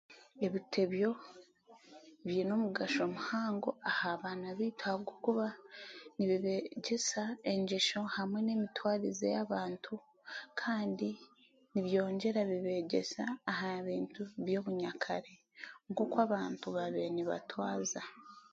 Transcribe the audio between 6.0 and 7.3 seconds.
nibibegyesa